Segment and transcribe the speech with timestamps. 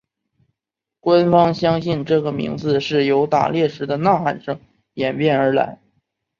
[0.99, 4.59] 官方相信这个名字是由打猎时的呐喊声
[4.95, 5.77] 演变而来。